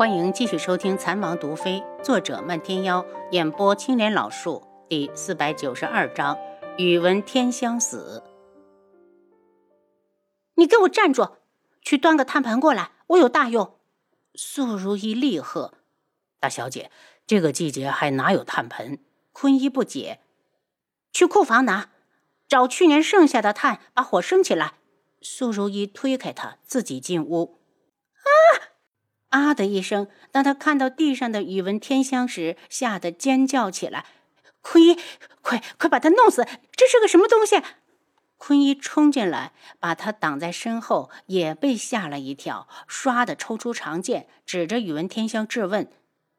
[0.00, 6.38] 欢迎继续收听《残王毒妃》，作者漫天妖，演播青莲老树，第四百九十二章：
[6.78, 8.22] 宇文天香死。
[10.54, 11.36] 你给我站住！
[11.82, 13.78] 去端个炭盆过来，我有大用。
[14.34, 15.74] 素如意厉喝
[16.40, 16.90] ：“大小姐，
[17.26, 19.00] 这个季节还哪有炭盆？”
[19.32, 20.20] 坤一不解
[21.12, 21.90] ：“去库房拿，
[22.48, 24.76] 找去年剩下的炭，把火升起来。”
[25.20, 27.60] 素如意推开他，自己进屋。
[28.14, 28.79] 啊！
[29.30, 34.06] 啊的一声，当他看到地上的宇文天香时，吓得尖叫起来
[34.62, 34.98] ：“坤一，
[35.40, 36.46] 快快把他弄死！
[36.72, 37.60] 这是个什么东西？”
[38.36, 45.90] 坤一冲进来，把他挡在身后，也被吓了一跳，唰的抽出长剑，指着宇文天香质问：“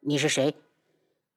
[0.00, 0.56] 你是谁？”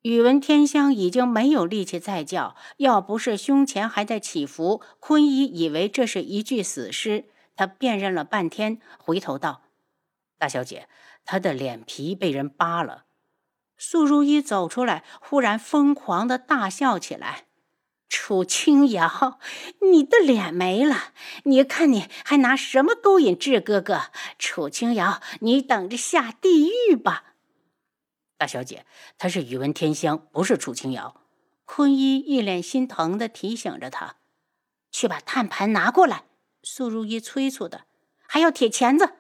[0.03, 7.25] 宇文天香已经没有力气再叫，要不是胸前还在起伏，坤一以为这是一具死尸。
[7.55, 9.61] 他辨认了半天，回头道
[10.39, 10.87] ：“大小姐，
[11.25, 13.05] 他的脸皮被人扒了。”
[13.77, 17.47] 素如意走出来，忽然疯狂的大笑起来
[18.07, 19.39] ：“楚清瑶，
[19.91, 21.11] 你的脸没了！
[21.43, 24.03] 你看你还拿什么勾引智哥哥？
[24.39, 27.33] 楚清瑶，你等着下地狱吧！”
[28.37, 28.85] 大小姐，
[29.17, 31.19] 他是宇文天香，不是楚清瑶。
[31.65, 34.15] 坤一一脸心疼的提醒着他
[34.91, 36.23] ：“去把炭盘拿过来。”
[36.63, 37.85] 素如意催促的，
[38.27, 39.15] 还要铁钳子。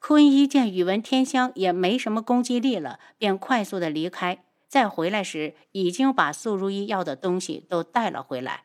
[0.00, 4.42] 坤一见宇文天香也没什么攻击力了，便快速的离开。
[4.66, 8.64] 再回来时，已经把素如意要的东西都带了回来。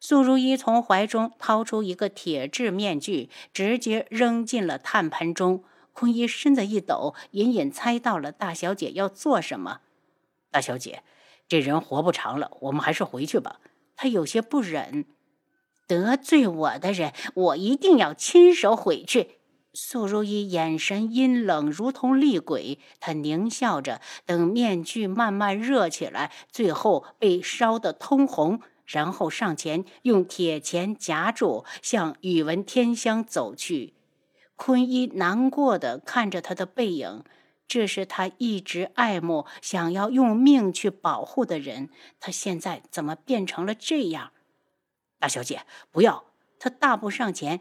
[0.00, 5.62] 素如意从怀中掏出一个铁质面具，直接扔进了炭盆中。
[5.92, 9.80] 坤一身子一抖，隐隐猜到了大小姐要做什么。
[10.50, 11.04] 大小姐，
[11.46, 13.60] 这人活不长了，我们还是回去吧。
[13.94, 15.04] 他有些不忍。
[15.86, 19.36] 得罪我的人，我一定要亲手毁去。
[19.74, 22.78] 素如意眼神阴冷，如同厉鬼。
[23.00, 33.94] 她狞笑着，等面具慢慢热起来，最后被烧得通红，然后上前用铁钳夹住，向宇文天香走去。
[34.56, 37.24] 坤一难过的看着他的背影，
[37.66, 41.88] 这是他一直爱慕、想要用命去保护的人，
[42.20, 44.32] 他现在怎么变成了这样？
[45.18, 46.24] 大小姐，不要！
[46.58, 47.60] 他大步上前。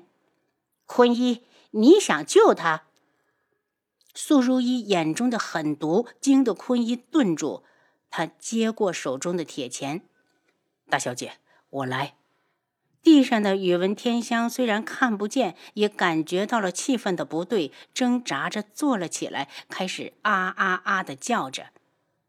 [0.85, 2.83] 坤一，你想救他？
[4.13, 7.63] 素如意眼中的狠毒惊得坤一顿住。
[8.09, 10.01] 他接过手中的铁钳。
[10.89, 11.39] 大小姐，
[11.69, 12.15] 我来。
[13.01, 21.67] 地上的宇文天香虽然看不见，也感觉到了气氛的不对，挣扎着坐了起来，开始啊啊啊的叫着。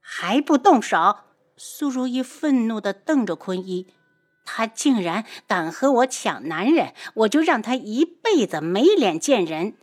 [0.00, 1.16] 还不动手！
[1.56, 3.88] 素如意愤怒的瞪着坤一。
[4.44, 9.74] 他竟然敢和我抢男人，我就让他一辈子没脸见人！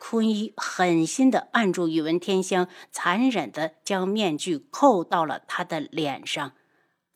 [0.00, 6.52] 坤一狠心的按住宇文天香，残忍的将面具扣到了他的脸上。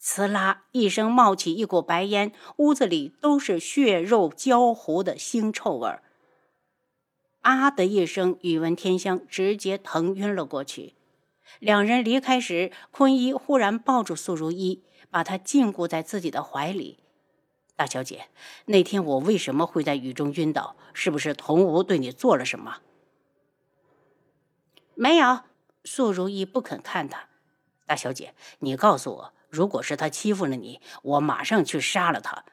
[0.02, 6.02] 呲啦一声，冒起一股白烟，屋子里都是血肉焦糊的腥臭味儿。
[7.42, 10.94] 啊的一声，宇文天香直接疼晕了过去。
[11.60, 14.82] 两人离开时，坤一忽然抱住素如一。
[15.12, 17.00] 把她禁锢在自己的怀里，
[17.76, 18.28] 大小姐，
[18.64, 20.74] 那天我为什么会在雨中晕倒？
[20.94, 22.78] 是不是童无对你做了什么？
[24.94, 25.40] 没有，
[25.84, 27.28] 素如意不肯看他。
[27.84, 32.46] 大小姐，你告诉我，如果是他欺负了你，我马上去杀了他。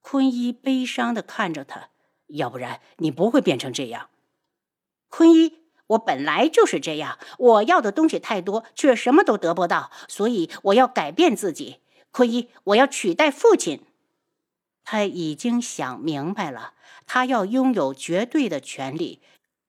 [0.00, 1.90] 坤一悲伤的看着他，
[2.28, 4.08] 要不然你不会变成这样。
[5.10, 5.58] 坤一。
[5.88, 11.80] 我本来就是这样，我要的东西太多，却什么都得不到，所以我要改变自己。
[12.10, 13.84] 坤一，我要取代父亲。
[14.84, 16.74] 他已经想明白了，
[17.06, 19.20] 他要拥有绝对的权利。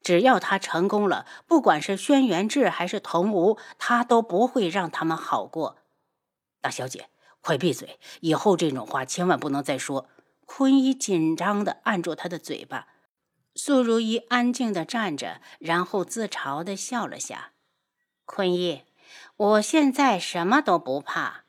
[0.01, 5.79] 只要他成功了，不管是轩辕志还是童无，他都不会让他们好过。
[6.61, 7.09] 大小姐，
[7.41, 8.00] 快闭嘴！
[8.22, 10.09] 以后这种话千万不能再说。
[10.45, 12.88] 坤一紧张的按住他的嘴巴。
[13.56, 17.51] 素如意安静的站着，然后自嘲的笑了下。
[18.25, 18.83] 坤一，
[19.35, 21.44] 我现在什么都不怕。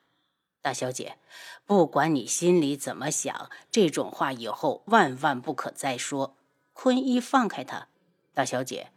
[0.62, 1.16] 大小姐，
[1.64, 6.36] 不管你心里怎么想，这种话以后万万不可再说。
[6.72, 7.88] 坤一放开他。
[8.34, 8.92] 大小姐，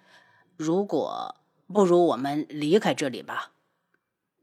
[0.58, 1.36] 如果
[1.68, 3.52] 不如我们离开这里吧。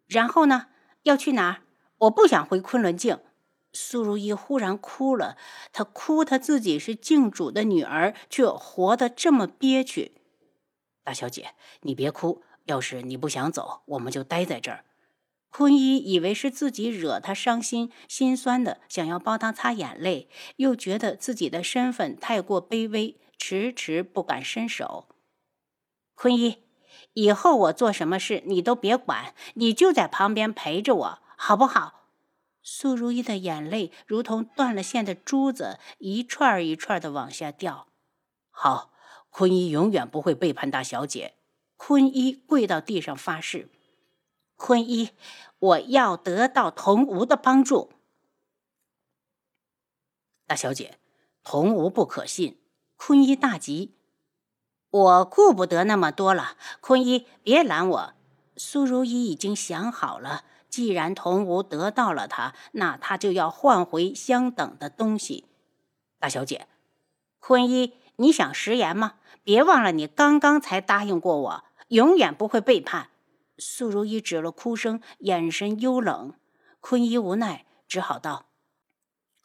[0.06, 0.66] 然后呢？
[1.04, 1.62] 要去哪儿？
[1.98, 3.20] 我不想回昆仑镜。
[3.72, 5.36] 苏如意忽然哭了，
[5.72, 10.12] 她哭，她自己是镜主的女儿，却活得这么憋屈。
[11.04, 12.42] 大小姐，你别哭。
[12.64, 14.84] 要是你不想走，我们就待在这儿。
[15.50, 25.08] 坤一以为是自己惹她伤心，心酸的想要帮她擦眼泪，又觉得自己的身份太过卑微，迟迟不敢伸手。
[26.14, 26.58] 坤一，
[27.14, 32.04] 以后我做什么事你都别管，你就在旁边陪着我，好不好？
[32.62, 37.88] 苏如意的眼泪如同断了线的珠子，一串一串的往下掉。
[38.50, 38.92] 好，
[39.30, 41.34] 坤一永远不会背叛大小姐。
[41.76, 43.70] 坤一跪到地上发誓：
[44.60, 45.12] 坤一，
[45.58, 47.90] 我要得到童无的帮助。
[50.46, 50.98] 大小姐，
[51.42, 52.60] 童无不可信。
[52.96, 53.94] 坤一大急
[54.90, 58.12] ：“我顾不得那么多了，坤一，别拦我。”
[58.54, 65.46] 苏如意已经想好了，既然童无得到了他，那他就要换回相等的东西。
[66.18, 66.68] 大小姐，
[67.38, 69.14] 坤一，你想食言吗？
[69.42, 73.08] 别忘了，你刚刚才答应过我，永远不会背叛。
[73.60, 76.34] 苏如意止了哭声，眼神幽冷。
[76.80, 78.46] 坤一无奈，只好道：“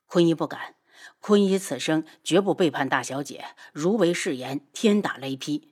[0.07, 0.75] 坤一不敢。”
[1.19, 5.71] 坤一此生绝不背叛大小姐，如违誓言，天打雷劈。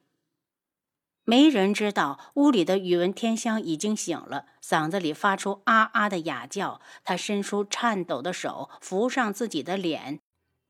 [1.24, 6.82] 没人知道，屋里的宇文天香已经醒了，嗓子里发出啊啊的哑叫。
[7.06, 10.20] 他伸出颤抖的手，扶上自己的脸，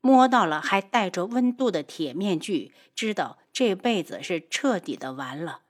[0.01, 5.62] 摸到了还带着温度的铁面具，知道这辈子是彻底的完了。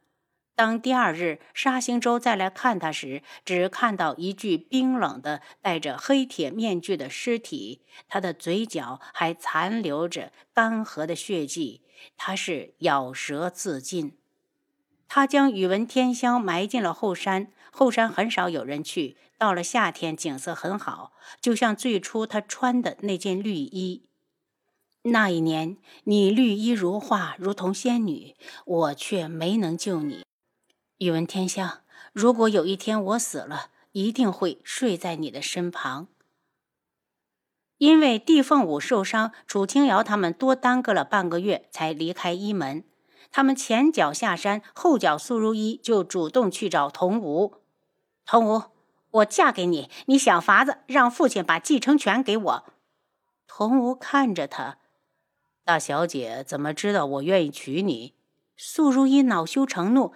[0.55, 11.81] 当第二日沙星洲再来看他时，只看到一具冰冷的、戴着黑铁面具的尸体，他的嘴角还残留着干涸的血迹，
[12.15, 14.17] 他是咬舌自尽。
[15.07, 24.03] 他将宇文天香埋进了后山，后山很少有人去，到了夏天景色很好，就像最初他穿的那件绿衣。
[25.03, 28.35] 那一年，你绿衣如画，如同仙女，
[28.65, 30.23] 我却没能救你。
[30.99, 31.81] 宇文天香，
[32.13, 36.07] 如果有一天我死了，一定会睡在你的身旁。
[37.79, 42.85] 因为帝凤舞受伤，楚清瑶他们多耽搁了半个月才离开一门。
[43.31, 47.55] 他们前脚下山，后脚苏如意就主动去找童无。
[48.25, 48.63] 童无，
[49.09, 52.65] 我嫁给你，你想法子让父亲把继承权给我。
[53.47, 54.77] 童无看着他，
[55.65, 58.13] 大小姐怎么知道我愿意娶你？
[58.55, 60.13] 苏如意恼羞成怒。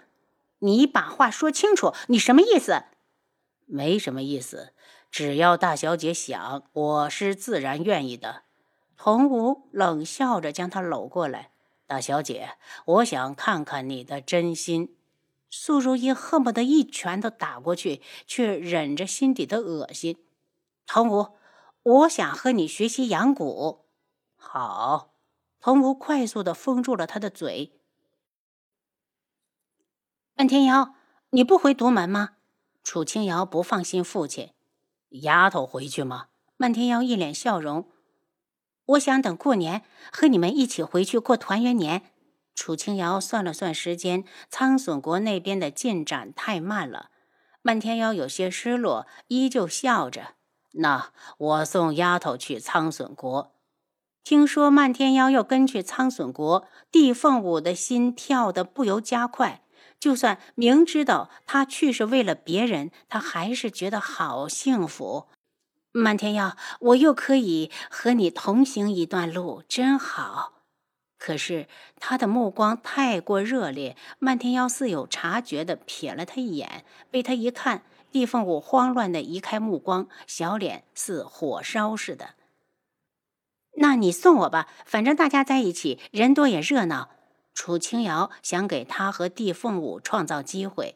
[0.59, 2.83] 你把话说清楚，你什么意思？
[3.65, 4.73] 没什么意思，
[5.11, 8.43] 只要大小姐想，我是自然愿意的。
[8.95, 11.51] 童无冷笑着将她搂过来，
[11.85, 14.95] 大小姐，我想看看你的真心。
[15.49, 20.17] 苏如意恨不得一拳头打过去，却忍着心底的恶心。
[20.85, 21.37] 童无，
[21.83, 23.81] 我想和你学习养蛊。
[24.35, 25.13] 好，
[25.61, 27.76] 童无快速的封住了他的嘴。
[30.37, 30.93] 半天瑶，
[31.31, 32.33] 你不回独门吗？
[32.83, 34.51] 楚清瑶不放心父亲。
[35.09, 36.27] 丫头回去吗？
[36.57, 37.89] 漫天瑶一脸笑容。
[38.85, 39.81] 我想等过年
[40.11, 42.03] 和你们一起回去过团圆年。
[42.53, 47.09] 楚清瑶算了算时间，苍隼国那边的进展太慢了。
[47.63, 50.35] 漫天瑶有些失落，依旧笑着。
[50.73, 53.55] 那我送丫头去苍隼国。
[54.23, 59.63] 听说漫天妖要跟去苍隼国，帝凤舞的心跳得不由加快。
[59.99, 65.27] 就算明知道他去是为了别人，他还是觉得好幸福。
[65.91, 70.53] 漫天耀，我又可以和你同行一段路，真好。
[71.17, 71.67] 可是
[71.99, 82.35] 他的目光太过热烈，漫天妖似有察觉的瞥了他一眼，被他一看，地凤舞慌乱的移开目光，小脸似火烧似的。
[83.77, 87.09] 那你送我吧，反正大家在一起，人多也热闹。
[87.57, 90.95] 楚清瑶想给他和帝凤舞创造机会，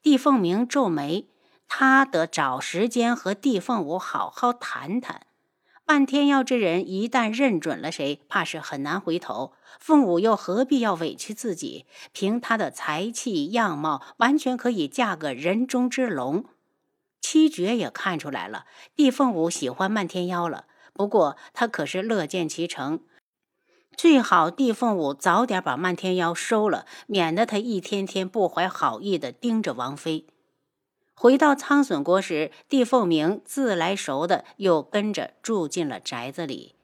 [0.00, 1.28] 帝凤鸣皱眉，
[1.68, 5.26] 他得找时间和帝凤舞好好谈谈。
[5.84, 9.52] 漫天耀这人一旦认准了谁，怕是很难回头。
[9.78, 11.84] 凤舞又何必要委屈自己？
[12.12, 16.46] 凭他的才气样貌，完全可以嫁个人中之龙。
[17.20, 18.64] 七绝也看出来了，
[18.96, 23.00] 帝凤舞喜欢漫天妖了，不过他可是乐见其成。
[23.98, 30.24] 最好帝凤舞早点把漫天妖收了，免得他一天天不怀好意的盯着王妃。
[31.14, 36.76] 回到苍隼国时，帝凤鸣自来熟的又跟着住进了宅子里。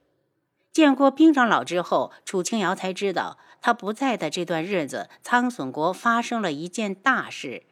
[0.73, 7.63] 见过兵长老之后，楚清瑶才知道，他不在的这段日子，苍隼国发生了一件大事。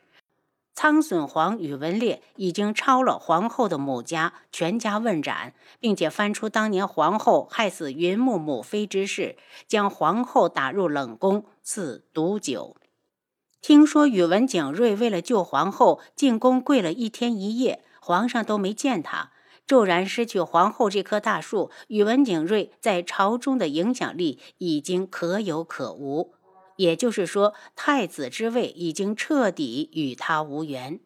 [0.75, 9.37] 苍隼皇宇文烈已经抄了皇后的母家，全家问斩，并且翻出当年皇后害死云木母妃之事，
[9.69, 12.77] 将皇后打入冷宫，赐毒酒。
[13.61, 19.31] 听说宇文景睿为了救皇后，进宫跪了一天一夜，皇上都没见他。
[19.65, 26.35] 骤然失去皇后这棵大树，宇文景睿在朝中的影响力已经可有可无。
[26.77, 31.01] 也就是说，太子之位已经彻底与他无缘。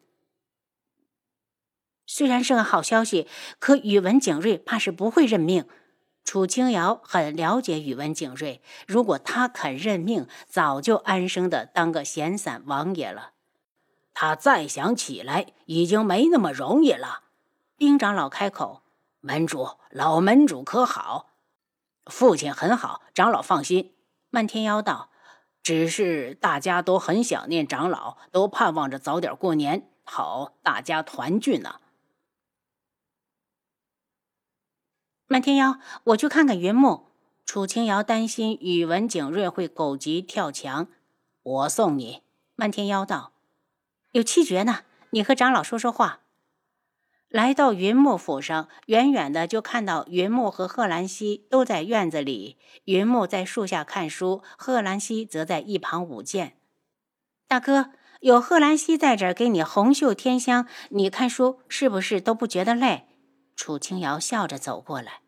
[2.05, 3.27] 虽然是个好消息，
[3.59, 5.67] 可宇文景睿怕是不会认命。
[6.23, 13.31] 楚清瑶很了解宇文景睿，如果他肯认命，早就安生的当个闲散王爷了。
[14.13, 17.23] 他再想起来，已经没那么容易了。
[17.77, 18.81] 兵长老开口
[19.21, 21.29] ：“门主，老门主可好？”
[22.09, 23.93] 父亲很好，长老放心。
[24.29, 25.09] 漫天妖道
[25.67, 31.81] ：“只是大家都很想念长老，都盼望着早点过年，好大家团聚呢。”
[35.27, 37.07] 漫天妖，我去看看云木。
[37.45, 40.87] 楚清瑶担心宇文景睿会狗急跳墙，
[41.43, 42.23] 我送你。
[42.55, 43.33] 漫天妖道。
[44.13, 46.21] 有七绝呢，你和长老说说话。
[47.29, 52.57] 来到云木府上，远远的就看到云木和贺兰溪都在院子里。
[52.85, 56.57] 云木在树下看书，贺兰溪则在一旁舞剑。
[57.45, 57.91] 大哥，
[58.21, 63.07] 有贺兰溪在这儿给你红袖添香，你看书是不是都不觉得累？
[63.57, 65.19] 楚清瑶笑着走过来。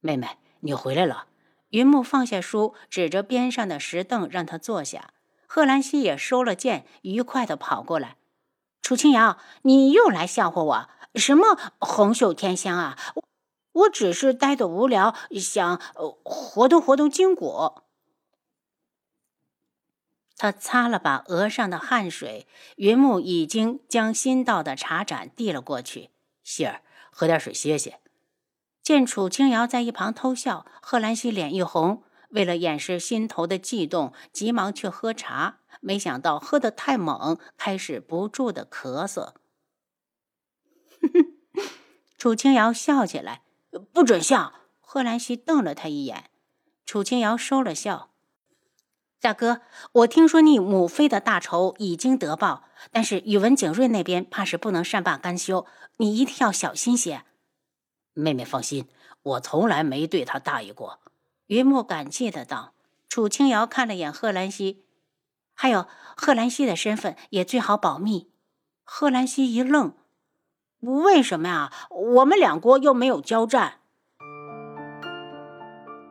[0.00, 1.26] 妹妹，你回来了。
[1.70, 5.10] 云木放下书，指着边上的石凳让他坐下。
[5.46, 8.16] 贺兰溪也收了剑，愉快的跑过来。
[8.80, 10.88] 楚清瑶，你又来笑话我？
[11.16, 12.98] 什么红袖添香啊？
[13.14, 13.24] 我
[13.72, 15.80] 我只是呆得无聊，想
[16.22, 17.82] 活动活动筋骨。
[20.38, 22.46] 他擦了把额上的汗水，
[22.76, 26.10] 云木已经将新到的茶盏递了过去。
[26.44, 28.00] 希儿，喝点水歇歇。
[28.82, 32.02] 见楚清瑶在一旁偷笑，贺兰溪脸一红。
[32.30, 39.32] 为了掩饰心头的悸动，急忙去喝茶，没想到喝得太猛，开始不住的咳嗽。
[42.26, 43.42] 楚清瑶笑起来，
[43.92, 44.52] 不准笑！
[44.80, 46.28] 贺兰溪瞪了他一眼。
[46.84, 48.10] 楚清瑶收了笑。
[49.20, 49.60] 大哥，
[49.92, 55.66] 我听说你母妃的大仇已经得报，但是宇文景睿那边怕是不能善罢甘休，
[55.98, 57.22] 你一定要小心些。
[58.12, 58.88] 妹妹放心，
[59.22, 60.98] 我从来没对他大意过。
[61.46, 62.74] 云木感激的道
[63.08, 64.84] ：“楚清瑶看了眼贺兰溪，
[65.54, 68.32] 还有贺兰溪的身份也最好保密。”
[68.82, 69.94] 贺兰溪一愣
[70.80, 71.72] ：“为什么呀？
[71.90, 73.74] 我们两国又没有交战。”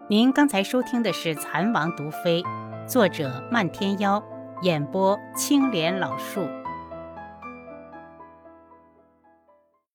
[0.09, 2.43] 您刚才收听的是《蚕王毒妃》，
[2.87, 4.23] 作者漫天妖，
[4.61, 6.47] 演播青莲老树。